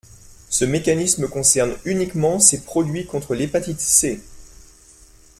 [0.49, 4.19] Ce mécanisme concerne uniquement ces produits contre l’hépatite C.